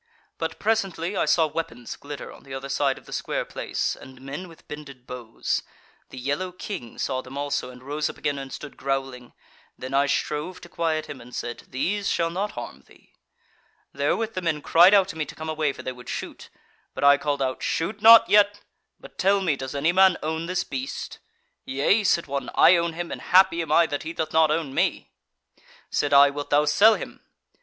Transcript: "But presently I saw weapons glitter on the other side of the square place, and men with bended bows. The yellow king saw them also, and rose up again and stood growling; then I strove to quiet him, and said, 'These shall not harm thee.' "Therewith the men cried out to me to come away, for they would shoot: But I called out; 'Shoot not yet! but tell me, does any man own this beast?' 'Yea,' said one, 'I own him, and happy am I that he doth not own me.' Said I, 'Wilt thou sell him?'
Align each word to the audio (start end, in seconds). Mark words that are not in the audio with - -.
"But 0.39 0.57
presently 0.57 1.15
I 1.15 1.25
saw 1.25 1.45
weapons 1.45 1.95
glitter 1.95 2.33
on 2.33 2.41
the 2.41 2.55
other 2.55 2.69
side 2.69 2.97
of 2.97 3.05
the 3.05 3.13
square 3.13 3.45
place, 3.45 3.95
and 3.95 4.19
men 4.19 4.47
with 4.47 4.67
bended 4.67 5.05
bows. 5.05 5.61
The 6.09 6.17
yellow 6.17 6.51
king 6.51 6.97
saw 6.97 7.21
them 7.21 7.37
also, 7.37 7.69
and 7.69 7.83
rose 7.83 8.09
up 8.09 8.17
again 8.17 8.39
and 8.39 8.51
stood 8.51 8.77
growling; 8.77 9.33
then 9.77 9.93
I 9.93 10.07
strove 10.07 10.59
to 10.61 10.69
quiet 10.69 11.05
him, 11.05 11.21
and 11.21 11.35
said, 11.35 11.65
'These 11.67 12.07
shall 12.09 12.31
not 12.31 12.53
harm 12.53 12.81
thee.' 12.87 13.13
"Therewith 13.93 14.33
the 14.33 14.41
men 14.41 14.63
cried 14.63 14.95
out 14.95 15.07
to 15.09 15.15
me 15.15 15.23
to 15.23 15.35
come 15.35 15.49
away, 15.49 15.71
for 15.71 15.83
they 15.83 15.91
would 15.91 16.09
shoot: 16.09 16.49
But 16.95 17.03
I 17.03 17.19
called 17.19 17.43
out; 17.43 17.61
'Shoot 17.61 18.01
not 18.01 18.27
yet! 18.27 18.61
but 18.99 19.19
tell 19.19 19.39
me, 19.39 19.55
does 19.55 19.75
any 19.75 19.91
man 19.91 20.17
own 20.23 20.47
this 20.47 20.63
beast?' 20.63 21.19
'Yea,' 21.63 22.05
said 22.05 22.25
one, 22.25 22.49
'I 22.55 22.75
own 22.75 22.93
him, 22.93 23.11
and 23.11 23.21
happy 23.21 23.61
am 23.61 23.71
I 23.71 23.85
that 23.85 24.01
he 24.01 24.13
doth 24.13 24.33
not 24.33 24.49
own 24.49 24.73
me.' 24.73 25.11
Said 25.91 26.11
I, 26.11 26.31
'Wilt 26.31 26.49
thou 26.49 26.65
sell 26.65 26.95
him?' 26.95 27.21